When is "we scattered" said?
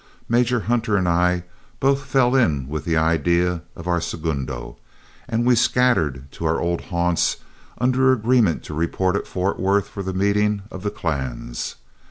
5.45-6.25